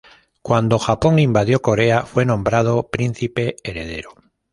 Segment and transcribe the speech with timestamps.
[0.41, 4.15] Cuando Japón invadió Corea fue nombrado príncipe heredero.